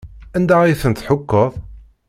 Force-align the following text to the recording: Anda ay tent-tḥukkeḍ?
Anda 0.37 0.55
ay 0.61 0.77
tent-tḥukkeḍ? 0.81 1.51